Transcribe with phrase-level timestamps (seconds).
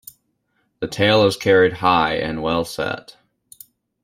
[0.79, 3.17] The tail is carried high and well set.